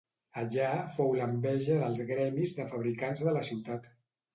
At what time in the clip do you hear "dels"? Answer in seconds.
1.85-2.03